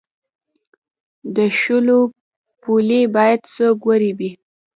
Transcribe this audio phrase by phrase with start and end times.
[1.35, 1.99] د شولو
[2.61, 4.31] پولې باید څوک وریبي؟